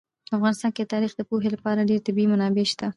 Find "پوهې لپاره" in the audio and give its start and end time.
1.29-1.87